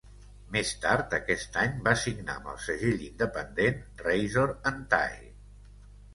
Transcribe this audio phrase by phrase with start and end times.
[0.53, 5.25] Més tard aquest any, va signar amb el segell independent Razor and Tie.